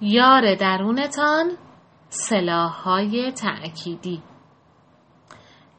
[0.00, 1.50] یار درونتان
[2.84, 4.22] های تأکیدی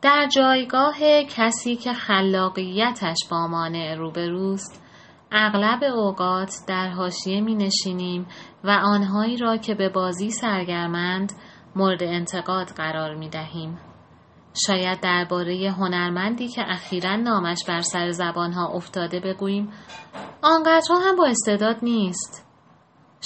[0.01, 4.83] در جایگاه کسی که خلاقیتش با مانع روبروست
[5.31, 8.27] اغلب اوقات در حاشیه می نشینیم
[8.63, 11.33] و آنهایی را که به بازی سرگرمند
[11.75, 13.77] مورد انتقاد قرار می دهیم.
[14.67, 19.69] شاید درباره هنرمندی که اخیرا نامش بر سر زبانها افتاده بگوییم
[20.41, 22.46] آنقدرها هم با استعداد نیست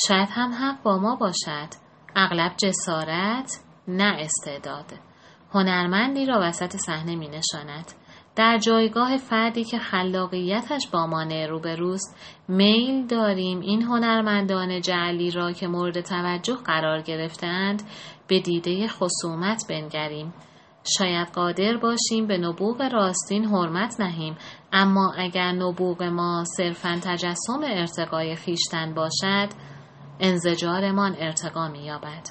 [0.08, 1.68] شاید هم حق با ما باشد.
[2.16, 4.86] اغلب جسارت نه استعداد.
[5.54, 7.92] هنرمندی را وسط صحنه می نشاند.
[8.36, 15.68] در جایگاه فردی که خلاقیتش با مانع روبروست میل داریم این هنرمندان جعلی را که
[15.68, 17.84] مورد توجه قرار گرفتند
[18.28, 20.34] به دیده خصومت بنگریم.
[20.98, 24.38] شاید قادر باشیم به نبوغ راستین حرمت نهیم
[24.74, 29.50] اما اگر نبوغ ما صرفا تجسم ارتقای خیشتن باشد
[30.22, 32.28] انزجارمان ارتقا مییابد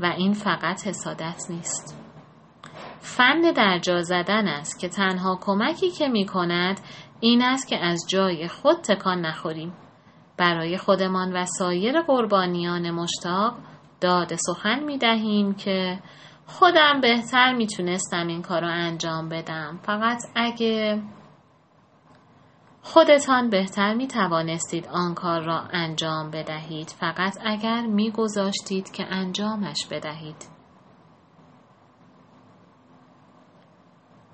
[0.00, 2.04] و این فقط حسادت نیست.
[3.00, 6.80] فن در جا زدن است که تنها کمکی که می کند
[7.20, 9.72] این است که از جای خود تکان نخوریم.
[10.36, 13.54] برای خودمان و سایر قربانیان مشتاق
[14.00, 15.98] داد سخن می دهیم که
[16.46, 19.80] خودم بهتر می‌تونستم این کار رو انجام بدم.
[19.82, 21.02] فقط اگه
[22.92, 29.86] خودتان بهتر می توانستید آن کار را انجام بدهید فقط اگر می گذاشتید که انجامش
[29.90, 30.36] بدهید.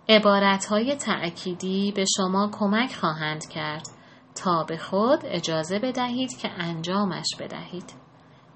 [0.09, 3.89] عبارت های تأکیدی به شما کمک خواهند کرد
[4.35, 7.93] تا به خود اجازه بدهید که انجامش بدهید.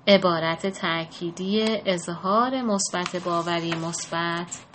[0.07, 4.67] عبارت تأکیدی اظهار مثبت باوری مثبت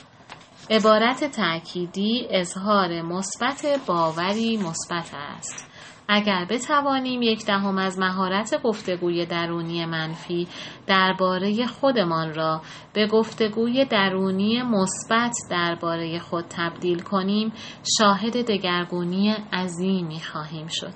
[0.69, 5.69] عبارت تأکیدی اظهار مثبت باوری مثبت است
[6.07, 10.47] اگر بتوانیم یک دهم از مهارت گفتگوی درونی منفی
[10.87, 12.61] درباره خودمان را
[12.93, 17.53] به گفتگوی درونی مثبت درباره خود تبدیل کنیم
[17.97, 20.95] شاهد دگرگونی عظیمی خواهیم شد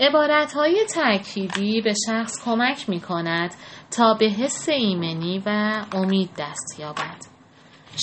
[0.00, 3.54] عبارت های تأکیدی به شخص کمک می کند
[3.90, 7.35] تا به حس ایمنی و امید دست یابد.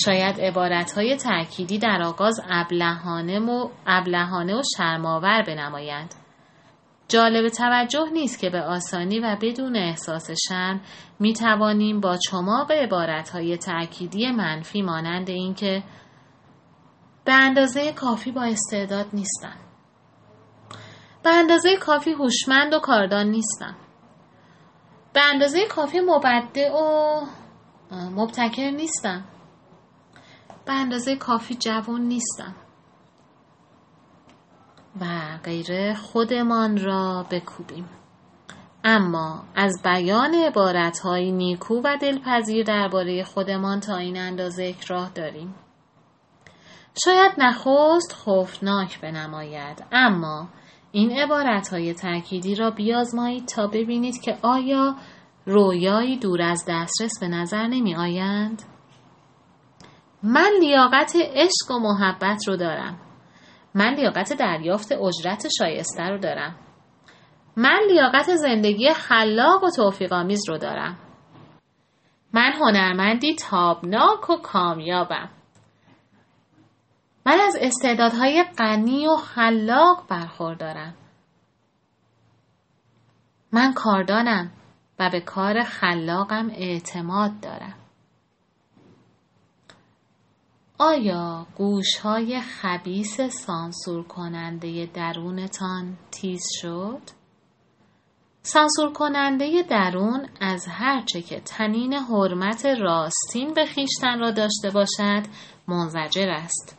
[0.04, 6.14] شاید عبارت های تأکیدی در آغاز ابلهانه و, ابلهانه و شرماور بنمایند.
[7.08, 10.80] جالب توجه نیست که به آسانی و بدون احساس شرم
[11.20, 15.82] می توانیم با چماق عبارت های تأکیدی منفی مانند اینکه
[17.24, 19.56] به اندازه کافی با استعداد نیستم.
[21.22, 23.76] به اندازه کافی هوشمند و کاردان نیستم
[25.12, 27.20] به اندازه کافی مبدع و
[27.92, 29.24] مبتکر نیستم
[30.66, 32.54] به اندازه کافی جوان نیستم.
[35.00, 35.06] و
[35.44, 37.88] غیره خودمان را بکوبیم.
[38.84, 40.34] اما از بیان
[41.04, 45.54] های نیکو و دلپذیر درباره خودمان تا این اندازه اکراه داریم.
[47.04, 50.48] شاید نخست خوفناک بنماید اما
[50.92, 54.96] این عبارت های تأکیدی را بیازمایید تا ببینید که آیا
[55.46, 58.62] رویایی دور از دسترس به نظر نمی آیند؟
[60.24, 63.00] من لیاقت عشق و محبت رو دارم.
[63.74, 66.56] من لیاقت دریافت اجرت شایسته رو دارم.
[67.56, 70.98] من لیاقت زندگی خلاق و توفیقآمیز رو دارم.
[72.32, 75.30] من هنرمندی تابناک و کامیابم.
[77.26, 80.94] من از استعدادهای غنی و خلاق برخوردارم
[83.52, 84.50] من کاردانم
[84.98, 87.83] و به کار خلاقم اعتماد دارم
[90.78, 97.00] آیا گوش های خبیس سانسور کننده درونتان تیز شد؟
[98.42, 105.22] سانسور کننده درون از هرچه که تنین حرمت راستین به خیشتن را داشته باشد
[105.68, 106.78] منزجر است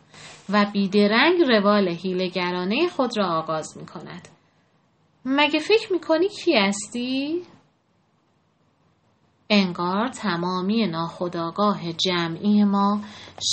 [0.50, 4.28] و بیدرنگ روال هیلگرانه خود را آغاز می کند.
[5.26, 7.42] مگه فکر می کنی کی هستی؟
[9.50, 13.02] انگار تمامی ناخداگاه جمعی ما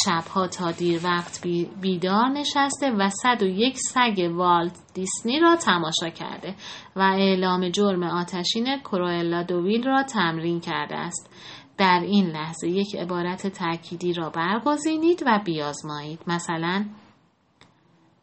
[0.04, 1.46] شبها تا دیر وقت
[1.80, 6.54] بیدار نشسته و صد و یک سگ والت دیسنی را تماشا کرده
[6.96, 11.30] و اعلام جرم آتشین کروئلا دویل را تمرین کرده است.
[11.78, 16.20] در این لحظه یک عبارت تأکیدی را برگزینید و بیازمایید.
[16.26, 16.84] مثلا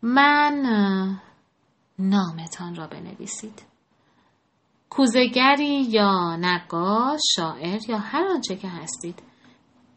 [0.02, 0.54] من
[2.00, 3.69] نامتان را بنویسید.
[4.90, 9.24] کوزگری یا نقاش شاعر یا هر آنچه که هستید.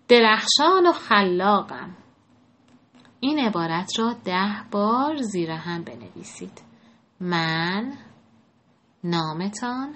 [0.09, 1.97] درخشان و خلاقم.
[3.21, 6.63] این عبارت را ده بار زیر هم بنویسید.
[7.21, 7.93] من
[9.05, 9.95] نامتان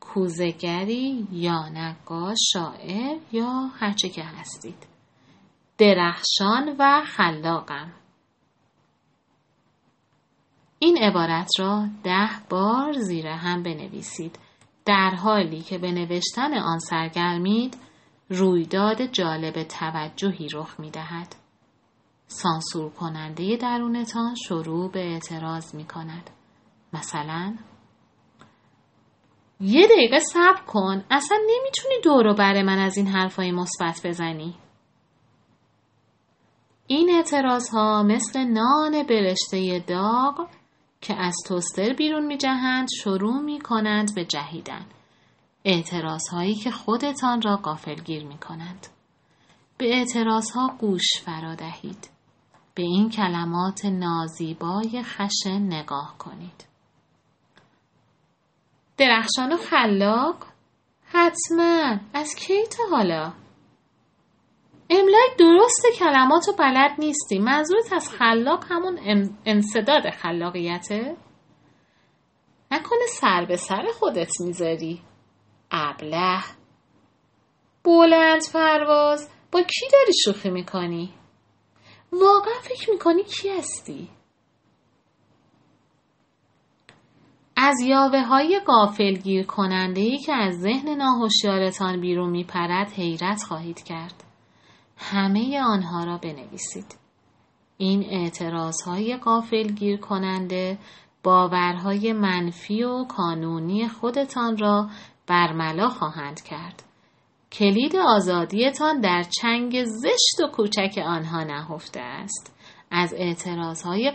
[0.00, 4.86] کوزگری یا نقاش شاعر یا هرچه که هستید.
[5.78, 7.92] درخشان و خلاقم.
[10.78, 14.38] این عبارت را ده بار زیر هم بنویسید
[14.84, 17.76] در حالی که به نوشتن آن سرگرمید
[18.30, 21.36] رویداد جالب توجهی رخ می دهد.
[22.26, 26.30] سانسور کننده درونتان شروع به اعتراض می کند.
[26.92, 27.56] مثلا
[29.60, 34.54] یه دقیقه صبر کن اصلا نمی‌تونی دورو بر من از این حرفای مثبت بزنی
[36.86, 40.48] این اعتراض ها مثل نان برشته داغ
[41.06, 44.86] که از توستر بیرون می جهند شروع می کنند به جهیدن.
[45.64, 47.60] اعتراض هایی که خودتان را
[48.04, 48.86] گیر می کنند.
[49.78, 52.08] به اعتراض ها گوش فرا دهید.
[52.74, 56.66] به این کلمات نازیبای خشن نگاه کنید.
[58.96, 60.46] درخشان و خلاق؟
[61.04, 63.32] حتما از کی تا حالا؟
[64.90, 68.98] املای درست کلمات و بلد نیستی منظورت از خلاق همون
[69.44, 71.16] انصداد خلاقیته؟
[72.70, 75.02] نکنه سر به سر خودت می‌ذاری
[75.70, 76.42] ابله
[77.84, 81.14] بلند پرواز با کی داری شوخی می‌کنی؟
[82.12, 84.10] واقعا فکر می‌کنی کی هستی؟
[87.56, 94.25] از یاوه های گافلگیر کننده ای که از ذهن ناهوشیارتان بیرون میپرد حیرت خواهید کرد.
[94.96, 96.96] همه آنها را بنویسید.
[97.78, 99.18] این اعتراض های
[99.74, 100.78] گیر کننده
[101.22, 104.90] باورهای منفی و کانونی خودتان را
[105.26, 106.82] برملا خواهند کرد.
[107.52, 112.56] کلید آزادیتان در چنگ زشت و کوچک آنها نهفته است.
[112.90, 114.12] از اعتراض های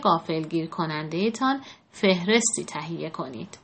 [0.48, 3.58] گیر کننده تان فهرستی تهیه کنید.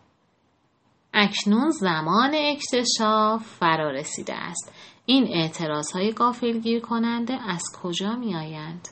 [1.15, 4.73] اکنون زمان اکتشاف فرا رسیده است.
[5.11, 8.89] این اعتراض های گافلگیر کننده از کجا می آیند؟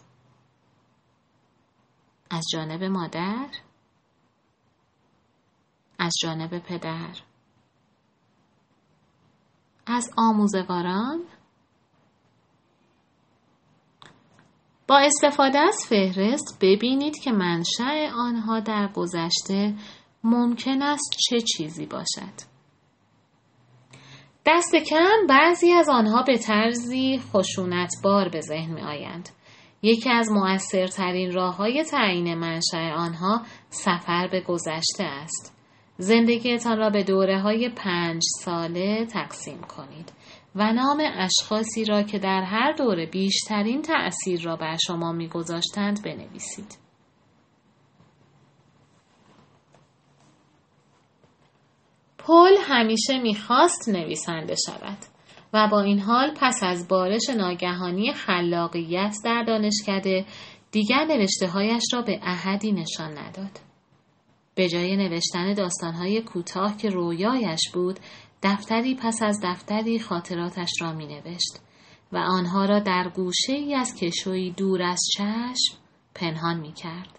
[2.30, 3.48] از جانب مادر؟
[5.98, 7.14] از جانب پدر؟
[9.86, 11.22] از آموزگاران؟
[14.88, 19.74] با استفاده از فهرست ببینید که منشأ آنها در گذشته
[20.24, 22.55] ممکن است چه چیزی باشد.
[24.46, 29.28] دست کم بعضی از آنها به طرزی خشونتبار به ذهن می آیند.
[29.82, 35.56] یکی از مؤثرترین راه های تعیین منشأ آنها سفر به گذشته است.
[35.98, 40.12] زندگیتان را به دوره های پنج ساله تقسیم کنید
[40.54, 46.85] و نام اشخاصی را که در هر دوره بیشترین تأثیر را بر شما میگذاشتند بنویسید.
[52.26, 54.99] پل همیشه می‌خواست نویسنده شود
[55.52, 60.26] و با این حال پس از بارش ناگهانی خلاقیت در دانشکده
[60.70, 63.61] دیگر نوشته هایش را به احدی نشان نداد.
[64.55, 68.00] به جای نوشتن داستانهای کوتاه که رویایش بود
[68.43, 71.61] دفتری پس از دفتری خاطراتش را می نوشت
[72.12, 75.78] و آنها را در گوشه ای از کشوی دور از چشم
[76.14, 77.19] پنهان می کرد.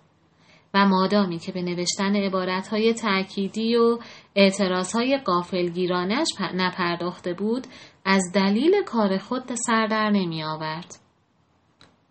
[0.74, 4.00] و مادامی که به نوشتن عبارتهای تأکیدی و
[4.36, 7.68] اعتراضهای قافلگیرانش نپرداخته بود
[8.06, 10.96] از دلیل کار خود سر در نمی آورد.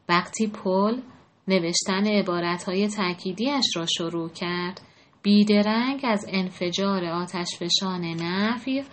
[0.09, 1.01] وقتی پل
[1.49, 4.81] نوشتن عبارتهای تأکیدیش را شروع کرد
[5.23, 8.85] بیدرنگ از انفجار آتشفشان نفی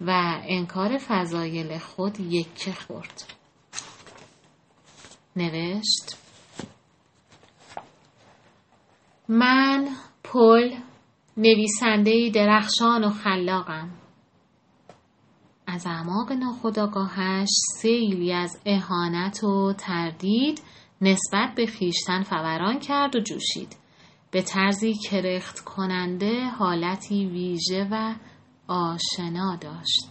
[0.00, 3.34] و انکار فضایل خود یکه خورد.
[5.36, 6.23] نوشت
[9.28, 9.88] من
[10.24, 10.74] پل
[11.36, 13.90] نویسنده درخشان و خلاقم.
[15.66, 17.48] از اعماق ناخداگاهش
[17.80, 20.62] سیلی از اهانت و تردید
[21.00, 23.76] نسبت به خیشتن فوران کرد و جوشید.
[24.30, 28.14] به طرزی کرخت کننده حالتی ویژه و
[28.68, 30.10] آشنا داشت.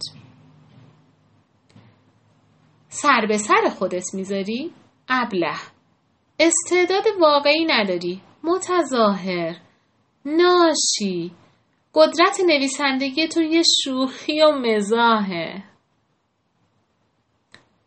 [2.88, 4.72] سر به سر خودت می‌ذاری؟
[5.08, 5.56] ابله.
[6.40, 8.22] استعداد واقعی نداری.
[8.44, 9.56] متظاهر
[10.24, 11.32] ناشی
[11.94, 15.64] قدرت نویسندگی تو یه شوخی و مزاحه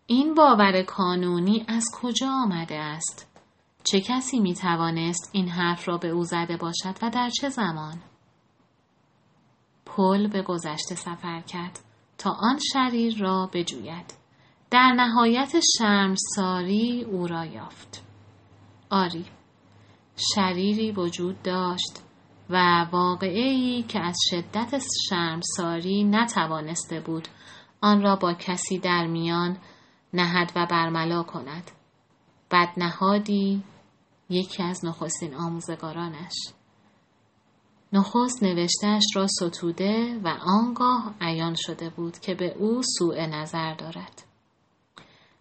[0.08, 3.28] این باور کانونی از کجا آمده است؟
[3.84, 8.02] چه کسی می توانست این حرف را به او زده باشد و در چه زمان؟
[9.86, 11.80] پل به گذشته سفر کرد
[12.18, 14.14] تا آن شریر را بجوید.
[14.72, 18.04] در نهایت شرمساری او را یافت.
[18.90, 19.26] آری
[20.17, 22.03] شریری وجود داشت
[22.50, 27.27] و واقعی که از شدت شرمساری نتوانسته بود
[27.81, 29.57] آن را با کسی در میان
[30.13, 31.71] نهد و برملا کند.
[32.51, 33.63] بدنهادی
[34.29, 36.33] یکی از نخستین آموزگارانش.
[37.93, 44.26] نخست نوشتهش را ستوده و آنگاه عیان شده بود که به او سوء نظر دارد.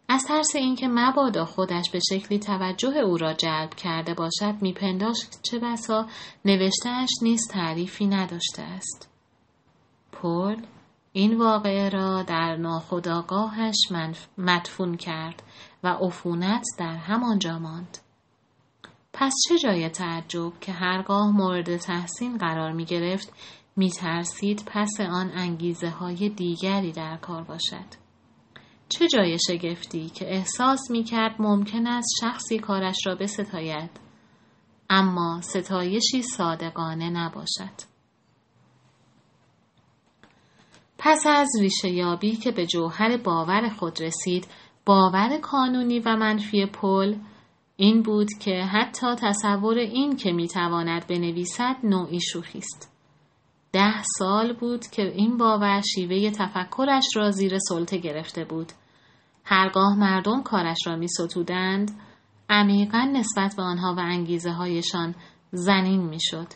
[0.08, 5.58] از ترس اینکه مبادا خودش به شکلی توجه او را جلب کرده باشد میپنداشت چه
[5.58, 6.06] بسا
[6.44, 9.10] نوشتهاش نیز تعریفی نداشته است
[10.12, 10.56] پل
[11.12, 13.76] این واقعه را در ناخداگاهش
[14.38, 15.42] مدفون کرد
[15.82, 17.98] و عفونت در همانجا ماند
[19.12, 23.32] پس چه جای تعجب که هرگاه مورد تحسین قرار می گرفت
[23.76, 28.05] می ترسید پس آن انگیزه های دیگری در کار باشد.
[28.88, 33.90] چه جای شگفتی که احساس می کرد ممکن است شخصی کارش را بستاید
[34.90, 37.96] اما ستایشی صادقانه نباشد.
[40.98, 44.46] پس از ریشه یابی که به جوهر باور خود رسید
[44.86, 47.16] باور کانونی و منفی پل
[47.76, 52.95] این بود که حتی تصور این که می‌تواند بنویسد نوعی شوخی است.
[53.76, 58.72] ده سال بود که این باور شیوه تفکرش را زیر سلطه گرفته بود.
[59.44, 61.90] هرگاه مردم کارش را می ستودند،
[62.50, 65.14] عمیقا نسبت به آنها و انگیزه هایشان
[65.52, 66.46] زنین می شد.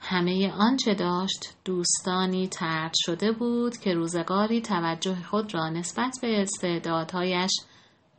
[0.00, 7.52] همه آنچه داشت دوستانی ترد شده بود که روزگاری توجه خود را نسبت به استعدادهایش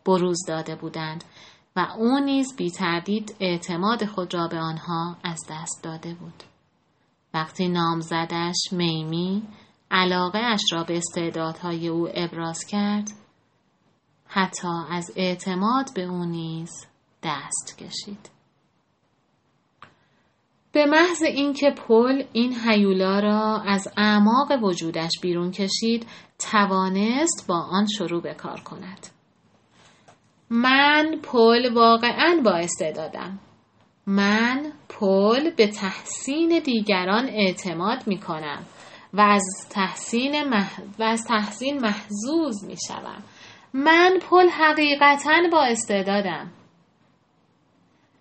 [0.06, 1.24] بروز داده بودند
[1.76, 6.57] و او نیز بی تردید اعتماد خود را به آنها از دست داده بود.
[7.34, 9.44] وقتی نامزدش میمی
[9.92, 13.12] علاقه اش را به استعدادهای او ابراز کرد
[14.28, 16.72] حتی از اعتماد به او نیز
[17.24, 18.30] دست کشید.
[20.72, 26.08] به محض اینکه پل این حیولا را از اعماق وجودش بیرون کشید
[26.40, 29.08] توانست با آن شروع به کار کند.
[30.50, 33.40] من پل واقعا با استعدادم.
[34.08, 38.66] من پل به تحسین دیگران اعتماد می کنم
[39.14, 40.80] و از تحسین, مح...
[41.00, 43.24] و از تحسین محزوز می شوم.
[43.74, 46.52] من پل حقیقتا با استعدادم.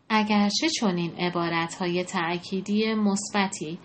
[0.08, 3.78] اگرچه چنین عبارتهای تأکیدی مثبتی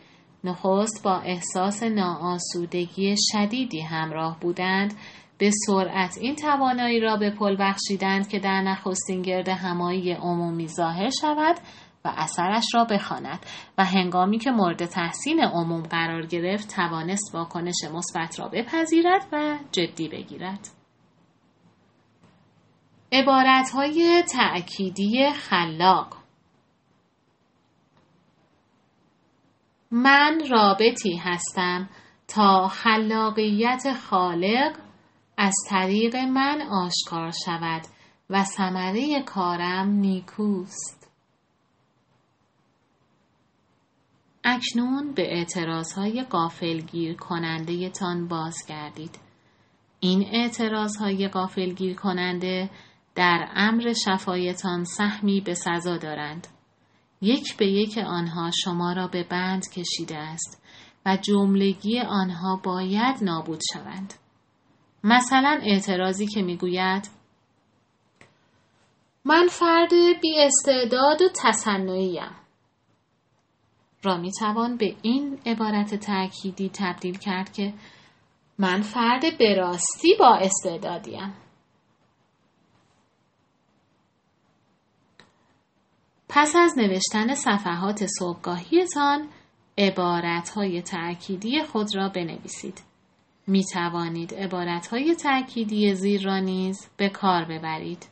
[0.43, 4.93] نخست با احساس ناآسودگی شدیدی همراه بودند
[5.38, 11.10] به سرعت این توانایی را به پل بخشیدند که در نخستین گرد همایی عمومی ظاهر
[11.22, 11.55] شود
[12.05, 13.46] و اثرش را بخواند
[13.77, 20.10] و هنگامی که مورد تحسین عموم قرار گرفت توانست واکنش مثبت را بپذیرد و جدی
[20.10, 20.67] بگیرد
[23.12, 26.17] عبارتهای تأکیدی خلاق
[29.91, 31.89] من رابطی هستم
[32.27, 34.77] تا خلاقیت خالق
[35.38, 37.81] از طریق من آشکار شود
[38.29, 41.00] و ثمره کارم نیکوست.
[44.51, 49.20] اکنون به اعتراضهای قافلگیر کننده تان باز گردید.
[50.00, 52.70] این اعتراضهای قافلگیر کننده
[53.15, 56.48] در امر شفایتان سهمی به سزا دارند.
[57.22, 60.63] یک به یک آنها شما را به بند کشیده است
[61.05, 64.13] و جملگی آنها باید نابود شوند.
[65.03, 67.10] مثلا اعتراضی که می‌گوید
[69.25, 72.41] من فرد بی استعداد و تصنعیم
[74.03, 77.74] را می توان به این عبارت تأکیدی تبدیل کرد که
[78.58, 81.34] من فرد براستی با استعدادیم
[86.29, 89.27] پس از نوشتن صفحات صبحگاهیتان
[89.77, 92.81] عبارتهای تأکیدی خود را بنویسید.
[93.48, 98.11] می توانید عبارتهای تأکیدی زیر را نیز به کار ببرید.